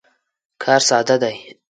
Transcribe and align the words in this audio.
کار 0.63 0.79
ساده 0.89 1.15
دی. 1.21 1.35